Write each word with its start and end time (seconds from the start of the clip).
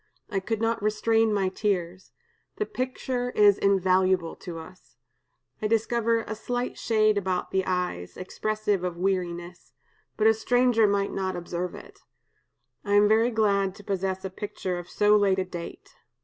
I 0.31 0.39
could 0.39 0.59
not 0.59 0.81
restrain 0.81 1.31
my 1.31 1.49
tears. 1.49 2.11
The 2.55 2.65
picture 2.65 3.29
is 3.35 3.59
invaluable 3.59 4.35
to 4.37 4.57
us. 4.57 4.97
I 5.61 5.67
discover 5.67 6.21
a 6.21 6.33
slight 6.33 6.75
shade 6.75 7.19
about 7.19 7.51
the 7.51 7.63
eyes, 7.67 8.17
expressive 8.17 8.83
of 8.83 8.97
weariness; 8.97 9.73
but 10.17 10.25
a 10.25 10.33
stranger 10.33 10.87
might 10.87 11.11
not 11.13 11.35
observe 11.35 11.75
it. 11.75 11.99
I 12.83 12.93
am 12.95 13.07
very 13.07 13.29
glad 13.29 13.75
to 13.75 13.83
possess 13.83 14.25
a 14.25 14.31
picture 14.31 14.79
of 14.79 14.89
so 14.89 15.15
late 15.15 15.37
a 15.37 15.45
date. 15.45 15.93